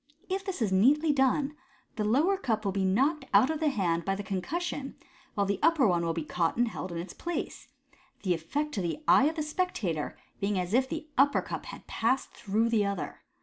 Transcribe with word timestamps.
If 0.29 0.43
this 0.43 0.63
is 0.63 0.71
neatly 0.71 1.13
done, 1.13 1.55
the 1.95 2.03
lower 2.03 2.35
cup 2.35 2.65
will 2.65 2.71
be 2.71 2.85
knocked 2.85 3.25
out 3.35 3.51
of 3.51 3.59
the 3.59 3.67
hand 3.69 4.03
by 4.03 4.15
the 4.15 4.23
concussion, 4.23 4.95
while 5.35 5.45
the 5.45 5.59
upper 5.61 5.85
one 5.87 6.03
will 6.03 6.11
be 6.13 6.23
caught 6.23 6.57
and 6.57 6.67
held 6.67 6.91
in 6.91 6.97
its 6.97 7.13
place; 7.13 7.67
the 8.23 8.33
effect 8.33 8.71
to 8.73 8.81
the 8.81 9.03
eye 9.07 9.25
of 9.25 9.35
the 9.35 9.43
spectator 9.43 10.17
being 10.39 10.57
as 10.57 10.73
if 10.73 10.89
the 10.89 11.07
upper 11.19 11.43
cup 11.43 11.67
had 11.67 11.85
passed 11.85 12.31
through 12.31 12.69
the 12.69 12.83
other. 12.83 13.21